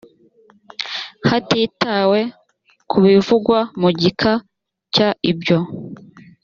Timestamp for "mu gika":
3.81-4.31